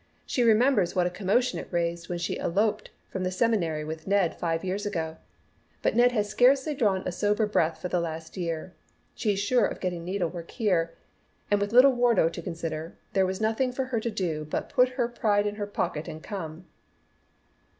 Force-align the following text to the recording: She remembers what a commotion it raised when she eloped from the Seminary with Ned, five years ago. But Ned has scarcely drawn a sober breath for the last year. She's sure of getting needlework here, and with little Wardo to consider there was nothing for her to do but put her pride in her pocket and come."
She 0.25 0.41
remembers 0.41 0.95
what 0.95 1.05
a 1.05 1.11
commotion 1.11 1.59
it 1.59 1.67
raised 1.69 2.09
when 2.09 2.17
she 2.17 2.39
eloped 2.39 2.89
from 3.11 3.23
the 3.23 3.29
Seminary 3.29 3.83
with 3.83 4.07
Ned, 4.07 4.35
five 4.35 4.63
years 4.65 4.83
ago. 4.83 5.17
But 5.83 5.95
Ned 5.95 6.11
has 6.11 6.27
scarcely 6.27 6.73
drawn 6.73 7.03
a 7.07 7.11
sober 7.11 7.45
breath 7.45 7.79
for 7.79 7.87
the 7.87 7.99
last 7.99 8.35
year. 8.35 8.73
She's 9.13 9.37
sure 9.37 9.67
of 9.67 9.79
getting 9.79 10.03
needlework 10.03 10.49
here, 10.49 10.95
and 11.51 11.61
with 11.61 11.71
little 11.71 11.93
Wardo 11.93 12.29
to 12.29 12.41
consider 12.41 12.97
there 13.13 13.27
was 13.27 13.39
nothing 13.39 13.71
for 13.71 13.85
her 13.93 13.99
to 13.99 14.09
do 14.09 14.43
but 14.49 14.69
put 14.69 14.89
her 14.97 15.07
pride 15.07 15.45
in 15.45 15.57
her 15.57 15.67
pocket 15.67 16.07
and 16.07 16.23
come." 16.23 16.65